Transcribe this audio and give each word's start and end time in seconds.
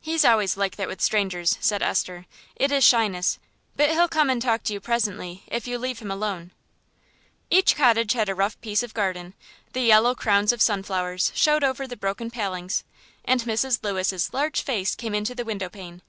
"He's 0.00 0.24
always 0.24 0.56
like 0.56 0.74
that 0.74 0.88
with 0.88 1.00
strangers," 1.00 1.56
said 1.60 1.80
Esther; 1.80 2.26
"it 2.56 2.72
is 2.72 2.82
shyness; 2.82 3.38
but 3.76 3.88
he'll 3.88 4.08
come 4.08 4.28
and 4.28 4.42
talk 4.42 4.64
to 4.64 4.72
you 4.72 4.80
presently, 4.80 5.44
if 5.46 5.68
you 5.68 5.78
leave 5.78 6.00
him 6.00 6.10
alone." 6.10 6.50
Each 7.50 7.76
cottage 7.76 8.14
had 8.14 8.28
a 8.28 8.34
rough 8.34 8.60
piece 8.60 8.82
of 8.82 8.94
garden, 8.94 9.32
the 9.72 9.82
yellow 9.82 10.16
crowns 10.16 10.52
of 10.52 10.60
sunflowers 10.60 11.30
showed 11.36 11.62
over 11.62 11.86
the 11.86 11.96
broken 11.96 12.32
palings, 12.32 12.82
and 13.24 13.42
Mrs. 13.42 13.78
Lewis's 13.84 14.34
large 14.34 14.60
face 14.62 14.96
came 14.96 15.14
into 15.14 15.36
the 15.36 15.44
windowpane. 15.44 16.02